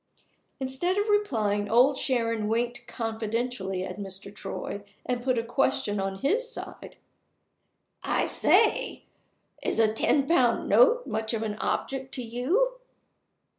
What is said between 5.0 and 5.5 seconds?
and put a